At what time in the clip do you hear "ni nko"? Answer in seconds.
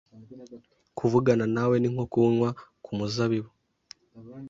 1.79-2.05